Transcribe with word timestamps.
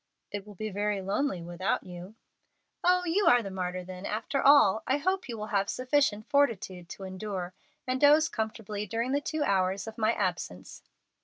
"It 0.31 0.47
will 0.47 0.55
be 0.55 0.71
very 0.71 0.99
lonely 0.99 1.43
without 1.43 1.83
you." 1.83 2.15
"Oh, 2.83 3.05
you 3.05 3.27
are 3.27 3.43
the 3.43 3.51
martyr 3.51 3.83
then, 3.83 4.03
after 4.07 4.41
all. 4.41 4.81
I 4.87 4.97
hope 4.97 5.29
you 5.29 5.37
will 5.37 5.45
have 5.53 5.69
sufficient 5.69 6.27
fortitude 6.27 6.89
to 6.89 7.03
endure, 7.03 7.53
and 7.85 8.01
doze 8.01 8.27
comfortably 8.27 8.87
during 8.87 9.11
the 9.11 9.21
two 9.21 9.43
hours 9.43 9.85
of 9.85 9.99
my 9.99 10.13
absence." 10.13 10.81